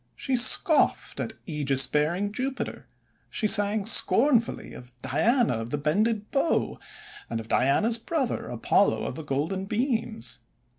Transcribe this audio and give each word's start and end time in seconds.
She 0.15 0.35
scoffed 0.35 1.19
at 1.19 1.33
aegis 1.45 1.85
bearing 1.85 2.31
Jupiter; 2.33 2.87
she 3.29 3.45
sang 3.45 3.85
scornfully 3.85 4.73
of 4.73 4.91
Diana 5.03 5.57
of 5.59 5.69
the 5.69 5.77
Bended 5.77 6.31
Bow 6.31 6.79
and 7.29 7.39
of 7.39 7.47
Diana's 7.47 7.99
brother, 7.99 8.47
Apollo 8.47 9.03
of 9.05 9.13
the 9.13 9.23
Golden 9.23 9.65
Beams. 9.65 10.39